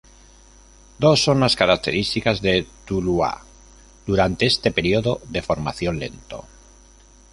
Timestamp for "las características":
1.41-2.41